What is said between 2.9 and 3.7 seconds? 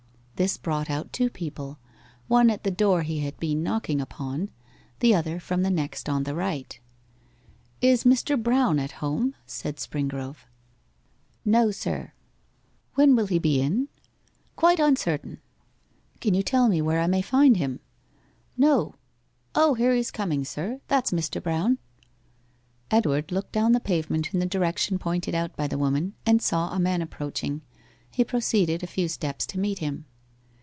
he had been